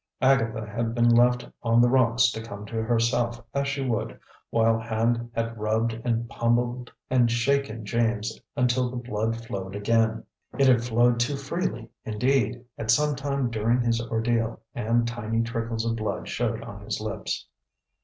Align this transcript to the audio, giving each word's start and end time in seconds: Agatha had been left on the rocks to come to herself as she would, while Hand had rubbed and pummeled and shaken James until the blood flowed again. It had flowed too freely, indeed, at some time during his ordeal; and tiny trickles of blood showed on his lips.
Agatha 0.21 0.67
had 0.67 0.95
been 0.95 1.07
left 1.11 1.47
on 1.61 1.79
the 1.79 1.87
rocks 1.87 2.31
to 2.31 2.41
come 2.41 2.65
to 2.65 2.81
herself 2.81 3.39
as 3.53 3.67
she 3.67 3.87
would, 3.87 4.19
while 4.49 4.79
Hand 4.79 5.29
had 5.35 5.55
rubbed 5.55 5.93
and 6.03 6.27
pummeled 6.27 6.91
and 7.11 7.29
shaken 7.29 7.85
James 7.85 8.39
until 8.57 8.89
the 8.89 8.95
blood 8.97 9.35
flowed 9.45 9.75
again. 9.75 10.23
It 10.57 10.65
had 10.65 10.83
flowed 10.83 11.19
too 11.19 11.35
freely, 11.35 11.91
indeed, 12.03 12.65
at 12.79 12.89
some 12.89 13.15
time 13.15 13.51
during 13.51 13.81
his 13.81 14.01
ordeal; 14.01 14.59
and 14.73 15.07
tiny 15.07 15.43
trickles 15.43 15.85
of 15.85 15.97
blood 15.97 16.27
showed 16.27 16.63
on 16.63 16.81
his 16.83 16.99
lips. 16.99 17.45